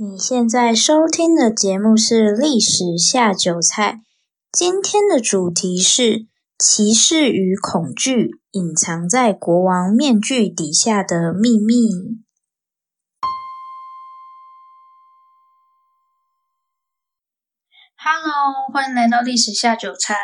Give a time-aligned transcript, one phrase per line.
[0.00, 3.94] 你现在收听的节目是《历史下酒菜》，
[4.52, 11.74] 今天的主题是歧视与恐惧隐藏在国王面具底下的秘密。
[17.96, 20.14] Hello，欢迎来到《历史下酒菜》，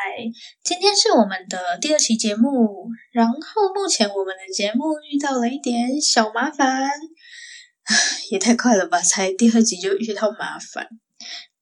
[0.63, 6.89] 今天是我们的第二期节目，然后目前我们的节目遇到了一点小麻烦。
[8.31, 9.01] 也太快了吧！
[9.01, 10.89] 才第二集就遇到麻烦。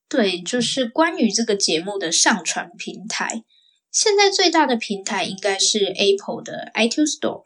[0.09, 3.45] 对，就是关于这个节目的上传平台，
[3.91, 7.42] 现在最大的平台应该是 Apple 的 iTunes Store，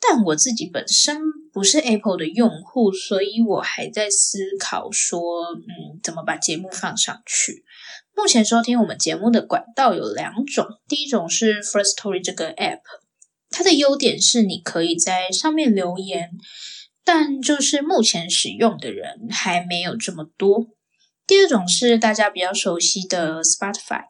[0.00, 1.18] 但我自己本身
[1.52, 5.20] 不是 Apple 的用户，所以我还在思考说，
[5.54, 7.64] 嗯，怎么把节目放上去。
[8.14, 12.80] 目前收听我们节目的管道有两种，第一种是 First Story 这个 App，
[13.50, 16.30] 它的优点是你可以在上面留言。
[17.04, 20.66] 但就是目前使用的人还没有这么多。
[21.26, 24.04] 第二种是大家比较熟悉的 Spotify，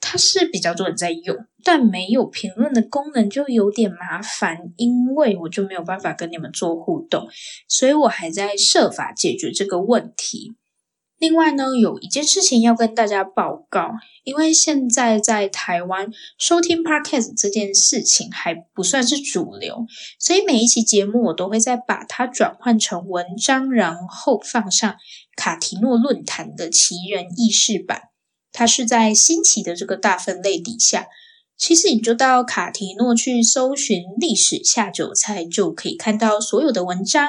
[0.00, 7.28] 它是比较多人在用，但没有评论的功能就有点麻烦，因为我就没有办法跟你们做互动，
[7.68, 10.56] 所以我还在设法解决这个问题。
[11.18, 13.90] 另外呢，有一件事情要跟大家报告，
[14.22, 19.86] 因为现在在台湾收听 Podcast 这件事情还不算是主流，
[20.18, 24.96] 所以每一期节目我都会再把它转换成文章，然后放上
[25.36, 28.10] 卡提诺论坛的奇人异事版。
[28.52, 31.06] 它是在新奇的这个大分类底下，
[31.56, 37.28] 其实你就到卡提诺去搜寻历史下酒菜，就可以看到所有的文章。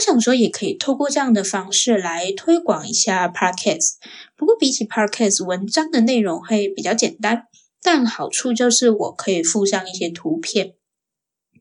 [0.00, 3.96] 我想说，也可以透过这样的方式来推广一下 Podcast。
[4.34, 7.42] 不过，比起 Podcast，文章的内容会比较简单，
[7.82, 10.72] 但好处就是我可以附上一些图片，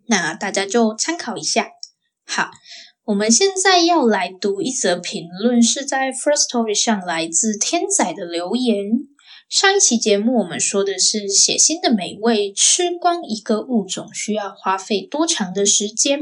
[0.08, 1.68] 那大家就参考一下。
[2.26, 2.52] 好，
[3.04, 8.76] 我们现在要来读一则评论，是在 First Story 上来自天仔的留言。
[9.50, 16.22] 上一期节目我们说的是血腥的美味，吃光一个物种需要花费多长的时间？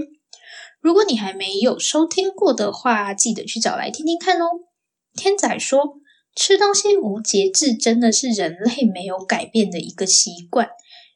[0.88, 4.46] 如果你还没有收听过的话，记得去找来听听看哦。
[5.14, 6.00] 天仔说，
[6.34, 10.70] 吃东西无节制真的是人类没有改变的一个习惯。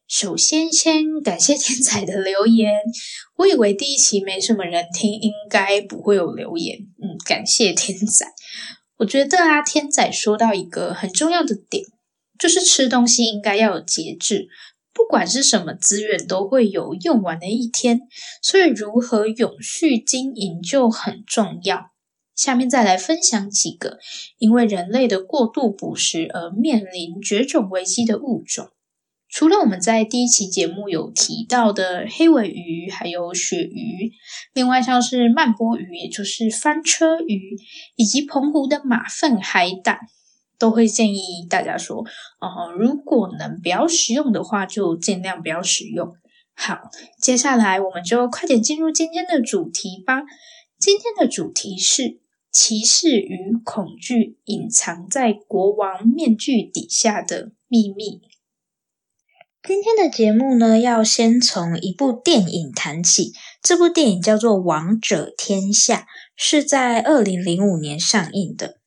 [0.10, 2.82] 首先，先感谢天仔的留言。
[3.38, 6.78] 我以为第一期没什么人听，应该不会有留言。
[7.02, 8.28] 嗯，感谢天仔。
[8.98, 11.86] 我觉得啊，天仔说到一个很重要的点，
[12.38, 14.50] 就是吃东西应该要有节制。
[14.94, 18.02] 不管是什么资源，都会有用完的一天，
[18.42, 21.92] 所以如何永续经营就很重要。
[22.36, 24.00] 下面再来分享几个
[24.40, 28.70] 因为人类的过度捕食而面临绝种危机的物种。
[29.30, 34.12] 除了我们在第一期节目有提到的黑尾鱼，还有鳕鱼，
[34.54, 37.58] 另外像是曼波鱼，也就是翻车鱼，
[37.96, 40.00] 以及澎湖的马粪海胆。
[40.62, 42.06] 都会建议大家说，
[42.40, 46.14] 哦，如果能不要使用的话，就尽量不要使用。
[46.54, 50.22] 好，接下来我们就快点进入今天的主题吧。
[50.78, 52.20] 今天的主题是
[52.52, 58.22] 歧视与恐惧隐藏在国王面具底下的秘密。
[59.68, 63.34] 今天的节目呢，要先从一部电影谈起。
[63.64, 66.02] 这部电影叫做《王者天下》，
[66.36, 68.81] 是在二零零五年上映的。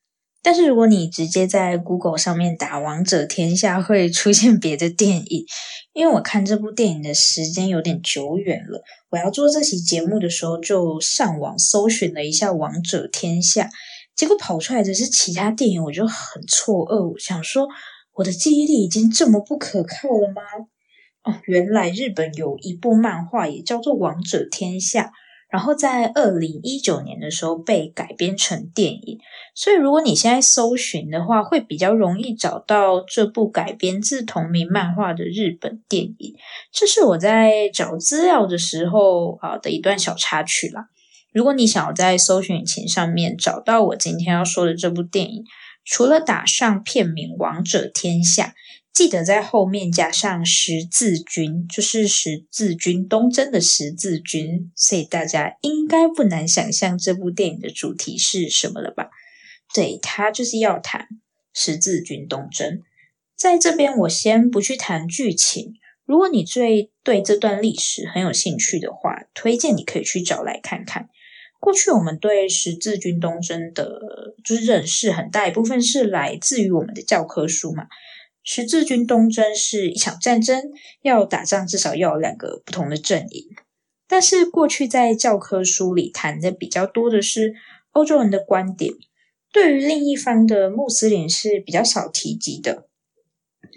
[0.45, 5.43] 但是如果你直接在 Google 上面打“王者天下”，会出现别的电影。
[5.91, 13.71] 因为我看这部电影的时间有点久远了，我要做这期节目的时候，就上网搜寻了一下“王者天下”，
[14.15, 17.67] 结果跑出来的是其他电影，我就很错愕，我想说
[18.13, 20.43] 我的记忆力已经这么不可靠了吗？
[21.23, 25.05] 哦，原来日本有一部漫画也叫做《王者天下》。
[25.55, 29.19] 然后在二零一九年的时候被改编成电影，
[29.53, 36.35] 所以如果你现在搜寻的话，会比较容易找到这部改编自同名漫画的日本电影。
[36.73, 40.89] 这是我在找资料的时候啊的一段小插曲啦。
[41.31, 45.45] 如果你想要在搜寻引擎上面找到我今天要说的这部电影，
[45.85, 48.47] 除了打上片名《王者天下》。
[48.95, 59.09] 记得在后面加上十字军，就是十字军东征的十字军，所以大家应该不难想象这部电影的主题是什么了吧？
[59.73, 61.09] 对，它就是要谈
[61.53, 62.79] 十字军东征。
[63.35, 65.73] 在这边，我先不去谈剧情。
[66.05, 71.09] 如果你最对这段历史很有兴趣的话，推荐你可以去找来看看。
[71.59, 73.99] 过去我们对十字军东征的，
[74.45, 77.87] 就是认识很大一部分是来自于我们的教科书嘛。
[78.45, 80.71] 十字军东征是一场战争，
[81.01, 83.49] 要打仗至少要有两个不同的阵营。
[84.07, 87.55] 但是过去在教科书里谈的比较多的是
[87.91, 88.93] 欧洲人的观点，
[89.51, 92.87] 对于另一方的穆斯林是比较少提及的。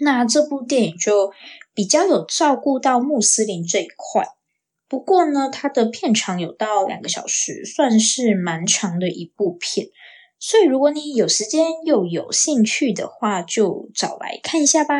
[0.01, 1.33] 那这部电影就
[1.73, 4.27] 比较有照顾到穆斯林这一块。
[4.87, 9.87] 不过呢，它的片长有到两个小时，算是蛮长的一部片。
[10.39, 14.95] 所以如果你有时间又有兴趣的话，就找来看一下吧。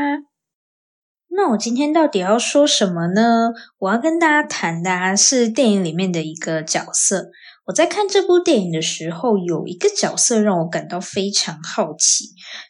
[1.31, 3.51] 那我今天到底要说什么呢？
[3.77, 7.29] 我要跟大家谈的啊，是电影里面的一个角色。
[7.67, 12.25] 我在看这部电影的时候，有一个角色让我感到非常好奇。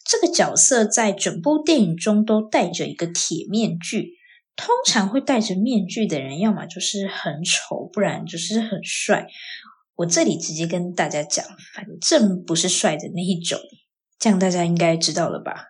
[0.05, 4.19] 这个角色在整部电影中都戴着一个铁面具。
[4.57, 9.25] 通常会戴着面具的人，要么就是很丑，不然就是很帅。
[9.99, 13.59] 我这里直接跟大家讲，反正不是帅的那一种。
[14.17, 15.65] 这样大家应该知道了吧？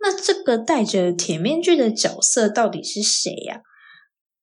[0.00, 3.60] 那这个戴着铁面具的角色到底是谁呀？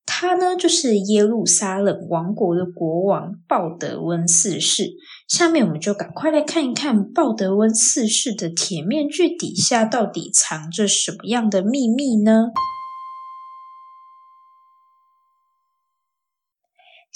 [0.05, 4.91] 他呢，就是耶路撒冷王国的国王鲍德温四世。
[5.27, 12.49] 下面我们就赶快来看一看鲍德温四世的铁面具底下到底藏着什么样的秘密呢？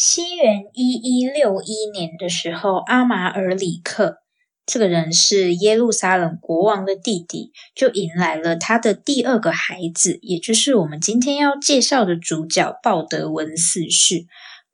[0.10, 4.20] 西元一一六一年的时候，阿马尔里克。
[4.66, 14.26] 这个人是耶路撒冷国王的弟弟，就迎来了他的第二个孩子，也就是我们今天要介绍的主角鲍德温四世。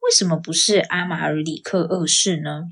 [0.02, 2.66] 为什么不是阿马尔里克二世呢？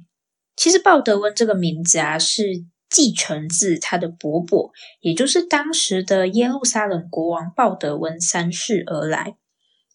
[0.55, 4.69] 其实鲍德温这个名字啊，是继承自他的伯伯，
[4.99, 9.37] 也就是当时的耶路撒冷国王鲍德温三世而来。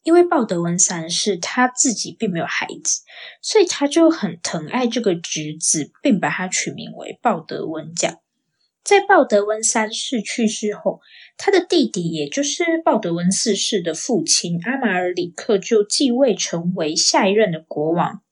[0.07, 3.03] 因为鲍德温三世他自己并没有孩子，
[3.43, 8.21] 所以他就很疼爱这个侄子，并把他取名为鲍德温酱。
[8.85, 11.01] 在鲍德温三世去世后，
[11.37, 18.23] 他的弟弟，也就是鲍德温四世的父亲阿马尔里克，就继位成为下一任的国王。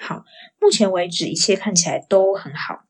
[0.00, 0.24] 好，
[0.60, 2.86] 目前为止一切看起来都很好。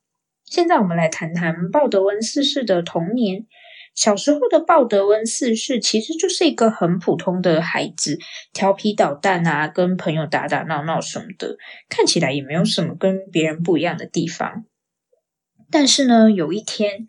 [0.46, 3.46] 现在我们来谈谈鲍德温四世的童年。
[3.94, 8.19] 小时候的鲍德温四世其实就是一个很普通的孩子，
[8.52, 11.56] 调皮捣蛋啊，跟朋友打打闹闹什么的，
[11.88, 14.64] 看起来也没有什么跟别人不一样的地方。
[15.70, 17.06] 但是呢，有一天，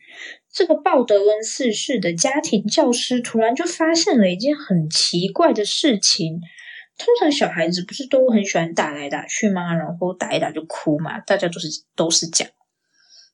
[0.52, 6.42] 这个鲍德温四世的家庭教师突然就发现了一件很奇怪的事情。
[6.98, 9.74] 通常小孩子不是都很喜欢打来打去吗？
[9.74, 12.48] 然后打一打就哭嘛，大家都是都是讲。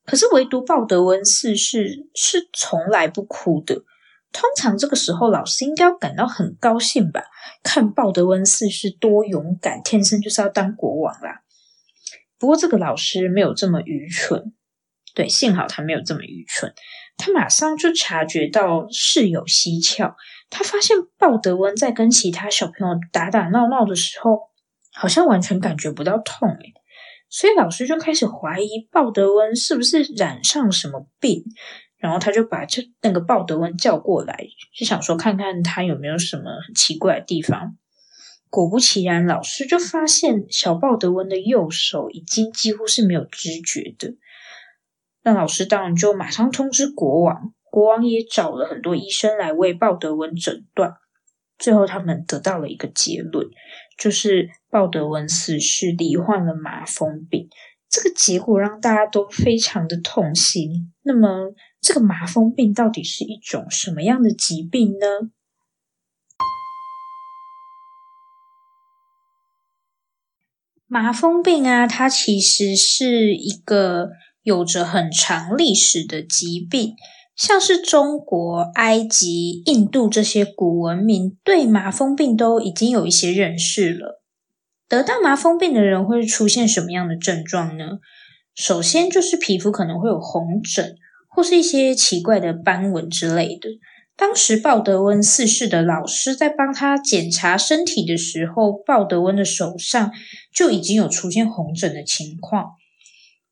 [0.08, 3.84] 可是唯独鲍德温四世是从来不哭的。
[4.32, 7.26] 通常这个时候，老师应该要感到很高兴吧？
[7.62, 11.42] 看鲍德温四世多勇敢，天生就是要当国王啦。
[12.40, 14.54] 不过这个老师没有这么愚蠢，
[15.14, 16.74] 对，幸好他没有这么愚蠢。
[17.18, 20.16] 他马上就察觉到事有蹊跷。
[20.50, 24.40] 他发现鲍德温在跟其他小朋友打打闹闹的时候，
[24.94, 26.74] 好像完全感觉不到痛诶。
[27.30, 31.44] 所以老师就开始怀疑鲍德温是不是染上什么病，
[31.98, 34.48] 然后他就把这那个鲍德温叫过来，
[34.78, 37.78] 就想说看看他有没有什么很奇怪的地方。
[38.50, 44.16] 果不其然，老师就发现小鲍德温的右手已经几乎是没有知觉的。
[45.22, 50.94] 那老师当然就马上通知国王，国王也找了很多医生来为鲍德温诊断。
[51.60, 53.46] 最后，他们得到了一个结论，
[53.98, 57.50] 就是鲍德温四世罹患了麻风病。
[57.90, 60.94] 这个结果让大家都非常的痛心。
[61.04, 65.32] 那么，这个麻风病到底是一种什么样的疾病呢？
[70.86, 74.12] 麻风病啊，它其实是一个
[74.42, 76.96] 有着很长历史的疾病。
[77.38, 84.24] 像是中国、埃及、印度这些古文明，对麻风病都已经有一些认识了。
[84.90, 88.00] 得到麻风病的人会出现什么样的症状呢？
[88.56, 90.96] 首先就是皮肤可能会有红疹，
[91.30, 93.70] 或是一些奇怪的斑纹之类的。
[94.16, 100.12] 当时鲍德温四世的老师在帮他检查身体的时候，鲍德温的手上
[100.52, 102.72] 就已经有出现红疹的情况。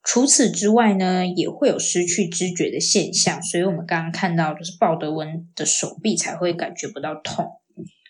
[0.06, 7.46] 除此之外呢，也会有失去知觉的现象，所以我们刚刚看到就是鲍德温的手臂才会感觉不到痛。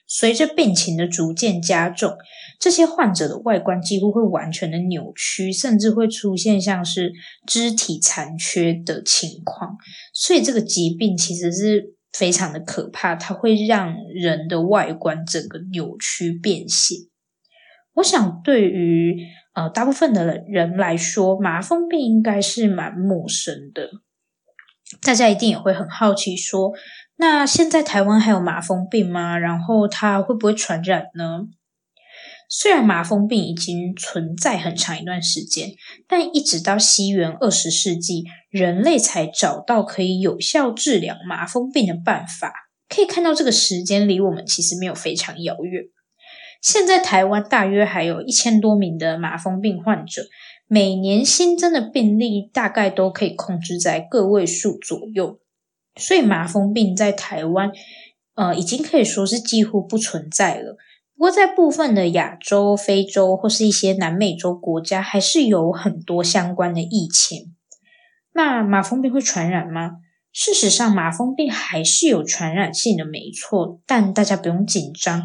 [0.07, 2.15] 随着病情的逐渐加重，
[2.59, 7.11] 这些患者的外观几乎会完全的扭曲，甚至会出现像是
[7.47, 9.77] 肢体残缺的情况。
[10.13, 17.09] 所以这个疾病其实是非常的可怕，它会让人的外观整个扭曲变形。
[17.95, 19.17] 我想对于
[19.55, 23.89] 呃，大部分的人来说，麻风病应该是蛮陌生的。
[25.01, 26.73] 大家一定也会很好奇，说，
[27.15, 29.37] 那现在台湾还有麻风病吗？
[29.37, 31.47] 然后它会不会传染呢？
[32.47, 35.71] 虽然麻风病已经存在很长一段时间，
[36.07, 42.53] 但一直到西元二十世纪，人类才找到可以有效治疗麻风病的办法。
[42.87, 45.85] 可以看到，这个时间离我们其实没有非常遥远。
[46.65, 50.23] 现在台湾大约还有一千多名的麻风病患者，
[50.65, 55.37] 每年新增的病例大概都可以控制在个位数左右。
[55.95, 57.71] 所以麻风病在台湾，
[58.33, 60.75] 呃，已经可以说是几乎不存在了。
[61.15, 67.53] 不过，在部分的亚洲、非洲或是一些南美洲国家，还是有很多相关的疫情。
[68.33, 69.97] 那麻风病会传染吗？
[70.33, 73.79] 事实上，麻风病还是有传染性的，没错。
[73.85, 75.21] 但大家不用紧张，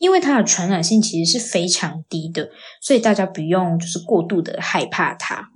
[0.00, 2.48] 因为它的传染性其实是非常低的，
[2.80, 5.50] 所以大家不用就是过度的害怕它。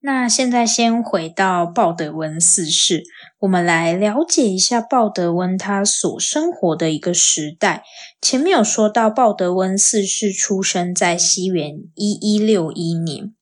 [0.00, 3.02] 那现在先回到鲍德温四世，
[3.40, 7.82] 我们来了解一下鲍德温他所生活的一个时代。
[8.20, 13.34] 前面有说到，鲍德温四世出生在西元一一六一年，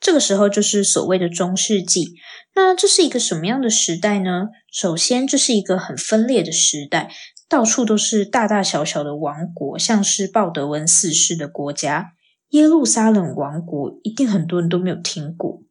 [0.00, 2.14] 这个时候就是所谓的中世纪。
[2.54, 4.48] 那这是一个什么样的时代呢？
[4.72, 7.10] 首先，这是一个很分裂的时代，
[7.48, 12.12] 到处都是大大小小的王国，像是鲍德温四世的国家
[12.50, 15.62] 耶路撒冷王国，一定很多人都没有听过。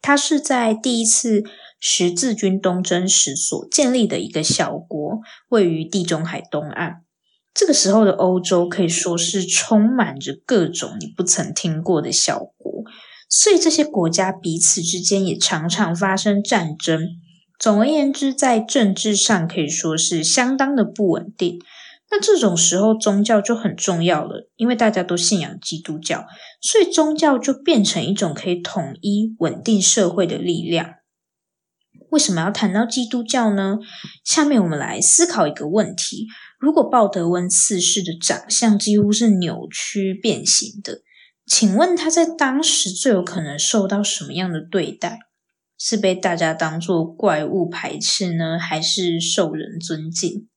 [0.00, 1.42] 它是在第一次
[1.80, 7.02] 十字军东征时所建立的一个小国，位于地中海东岸。
[7.52, 12.84] 这个时候的欧洲可以说是充满着各种你不曾听过的小国，
[13.28, 17.08] 所以这些国家彼此之间也常常发生战争。
[17.58, 21.60] 总而言之，在政治上可以说是相当的不稳定。
[22.10, 26.24] 那这种时候，宗教就很重要了，因为大家都信仰基督教，
[26.62, 30.94] 所以宗教就变成一种可以统一、稳定社会的力量。
[32.10, 33.76] 为什么要谈到基督教呢？
[34.24, 36.26] 下面我们来思考一个问题：
[36.58, 41.02] 如果鲍德温四世的长相几乎是扭曲变形的，
[41.48, 45.20] 请问他在当时最有可能受到什么样的对待？
[45.80, 50.48] 是被大家当作怪物排斥呢，还是受人尊敬？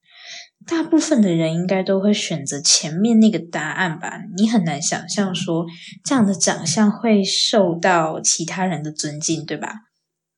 [0.65, 4.21] 大部分的人应该都会选择前面那个答案吧？
[4.35, 5.65] 你很难想象说
[6.03, 9.73] 这样的长相会受到其他人的尊敬，对吧？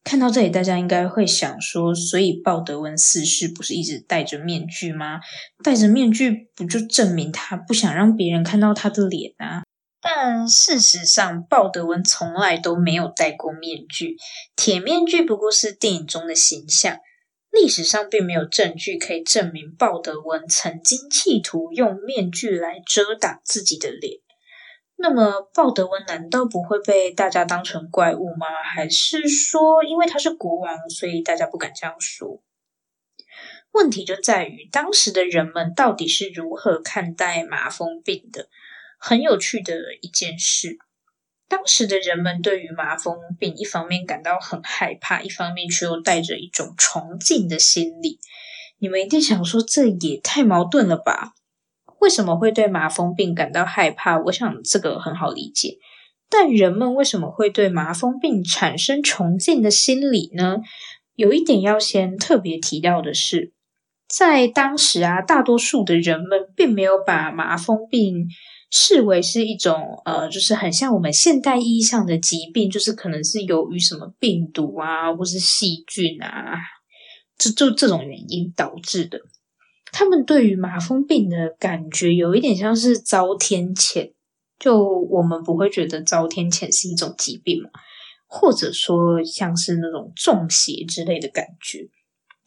[0.03, 5.22] 看到这里，大家应该会想说，所以鲍德温四世不是一直戴着面具吗？
[5.63, 9.62] 戴着面具不就证明他不想让别人看到他的脸啊？
[10.03, 14.17] 但事实上，鲍德温从来都没有戴过面具，
[14.57, 16.98] 铁面具不过是电影中的形象。
[17.50, 24.19] 历史上并没有证据可以证明鲍德温曾经企图用面具来遮挡自己的脸。
[24.98, 28.48] 那么，鲍德温难道不会被大家当成怪物吗？
[28.75, 32.41] 还是说，因为他是国王，所以大家不敢这样说？
[33.72, 38.50] 问题就在于当时的人们到底是如何看待麻风病的？
[39.05, 40.77] 很有趣的一件事。
[41.50, 48.19] 当时的人们对于麻风病，一方面感到很害怕，一方面却又带着一种崇敬的心理。
[48.77, 51.33] 你们一定想说，这也太矛盾了吧？
[52.00, 54.17] 为什么会对麻风病感到害怕？
[54.19, 55.79] 我想这个很好理解。
[56.29, 60.60] 但人们为什么会对麻风病产生崇敬的心理呢？
[61.15, 63.51] 有一点要先特别提到的是，
[64.07, 68.29] 在当时啊，大多数的人们并没有把麻风病
[68.75, 76.58] 视为是一种呃，就是很像我们现代意义上的疾病，就是可能是由于什么病毒啊，或是细菌啊，
[77.38, 79.20] 就就这种原因导致的。
[79.92, 84.13] 他们对于麻风病的感觉有一点像是遭天谴，
[84.58, 87.70] 就我们不会觉得遭天谴是一种疾病嘛，
[88.25, 91.88] 或者说像是那种中邪之类的感觉。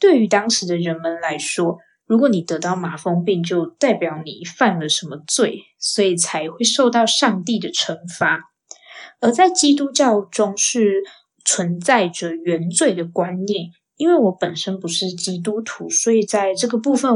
[0.00, 1.78] 对于当时的人们来说。
[2.06, 8.44] 如果你得到麻风病，就代表你犯了什么罪，所以才会受到上帝的惩罚。
[9.20, 11.02] 而在基督教中是
[11.44, 13.70] 存在着原罪的观念。
[13.96, 17.10] 因为我本身不是基督徒，所以在这个部分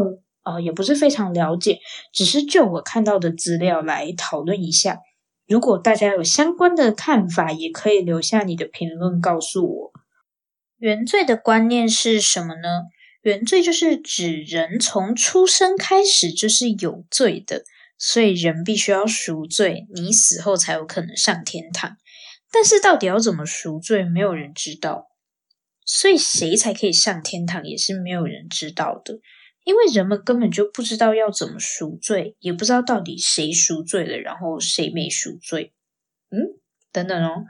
[0.45, 1.79] 呃也不是非常了解，
[2.11, 4.99] 只是就我看到的资料来讨论一下。
[5.47, 9.93] 如果大家有相关的看法，也可以留下你的评论告诉我。
[10.79, 12.85] 原罪的观念是什么呢？
[13.23, 17.65] 原罪就是指人从出生开始就是有罪的，
[17.99, 21.97] 所以人必须要赎罪，你死后才有可能上天堂。
[22.51, 25.09] 但是到底要怎么赎罪，没有人知道，
[25.85, 29.21] 所以谁才可以上天堂也是没有人知道的，
[29.65, 35.75] 因为人们根本就不知道要怎么赎罪，也不知道到底谁赎罪了，然后谁没赎罪。
[36.31, 36.59] 嗯，
[36.91, 37.45] 等等哦，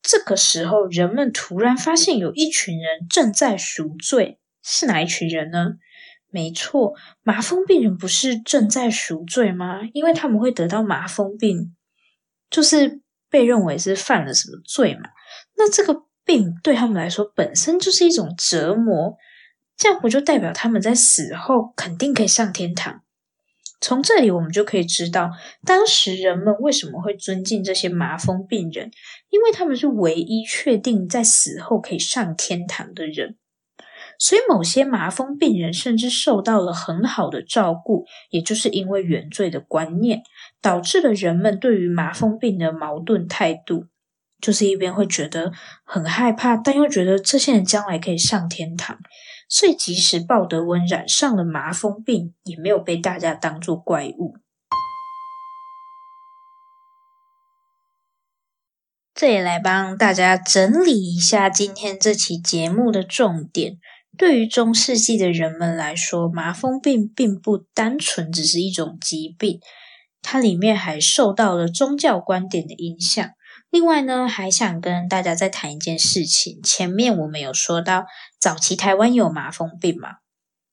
[0.00, 4.39] 这个时候人们突然发现有一群人正在赎罪。
[4.62, 5.74] 是哪一群人呢？
[6.32, 9.80] 没错，麻风病人不是正在赎罪吗？
[9.92, 11.74] 因为他们会得到麻风病，
[12.48, 15.10] 就是被认为是犯了什么罪嘛。
[15.56, 19.16] 那这个病对他们来说本身就是一种折磨，
[19.76, 23.02] 这样不就代表他们在死后肯定可以上天堂？
[23.80, 25.30] 从这里我们就可以知道，
[25.64, 28.92] 当时人们为什么会尊敬这些麻风病人，
[29.30, 33.38] 因为他们是唯一确定在死后可以上天堂的人。
[34.22, 40.22] 所以，某些麻风病人甚至受到了很好的照顾，也就是因为原罪的观念，
[40.60, 43.86] 导致了人们对于麻风病的矛盾态度，
[44.38, 45.52] 就是一边会觉得
[45.84, 48.98] 很害怕，但又觉得这些人将来可以上天堂。
[49.48, 54.36] 所以，即使鲍德温染上了麻风病，也没有被大家当作怪物。
[59.14, 63.78] 这里来帮大家整理一下今天这期节目的重点。
[64.20, 69.60] 对于中世纪的人们来说，麻风病并不单纯只是一种疾病，
[70.20, 73.26] 它里面还受到了宗教观点的影响。
[73.70, 76.60] 另外呢，还想跟大家再谈一件事情。
[76.62, 78.04] 前面我们有说到，
[78.38, 80.16] 早期台湾有麻风病嘛？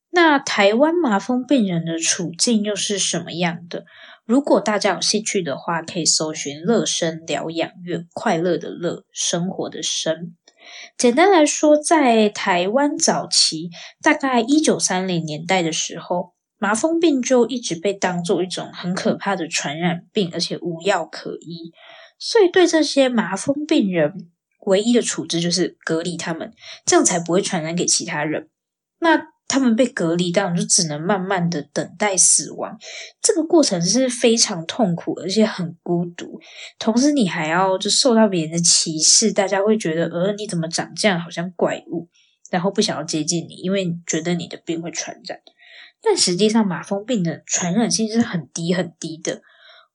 [0.10, 3.86] 那台湾麻风病人的处境又是什么样的？
[4.25, 10.36] 如果大家有兴趣的话，可以搜寻“乐生疗养院”，快乐的乐，生活的生。
[10.97, 13.69] 简单来说，在台湾早期，
[14.01, 21.71] 大概一九三零年代的时候，麻风病就一直被当作一种很可怕的传染病，而且无药可医。
[22.19, 24.31] 所以，对这些麻风病人，
[24.65, 26.51] 唯一的处置就是隔离他们，
[26.83, 28.50] 这样才不会传染给其他人。
[29.00, 32.77] 那他们被隔离，当然就只能慢慢的等待死亡。
[33.22, 36.39] 这个过程是非常痛苦，而且很孤独。
[36.77, 42.10] 同时，你还要就受到别人的歧视，大家会觉得，呃，你怎么长这样，好像怪物，
[42.51, 45.39] 然后不想要接近你，因为觉得你的病会传染。
[46.01, 49.42] 但实际上，麻风病的传染性是很低很低的。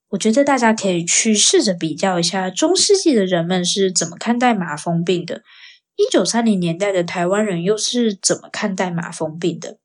[0.09, 5.43] 我觉得大家可以去试着比较一下中世纪的人们是怎么看待麻风病的，
[5.97, 9.79] 一九三零年代的台湾人又是怎么看待麻风病的。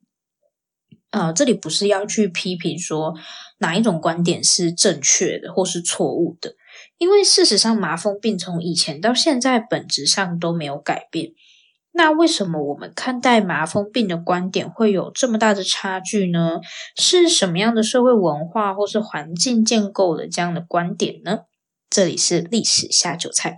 [1.11, 3.15] 呃，这里不是要去批评说
[3.59, 6.55] 哪一种观点是正确的或是错误的，
[6.97, 11.31] 因为事实上麻风病从以前到现在本质上都没有改变。
[11.93, 16.59] 那为什么我们看待麻风病的观点会有这么大的差距呢？
[16.95, 21.39] 是什么样的社会文化或是环境建构了这样的观点呢？
[21.89, 23.57] 这里是历史下酒菜。